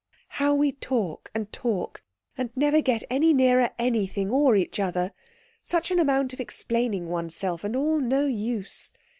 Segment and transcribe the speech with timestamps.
[0.29, 2.01] "How we talk and talk
[2.35, 5.13] and never get any nearer anything or each other.
[5.61, 8.93] Such an amount of explaining oneself, and all no use.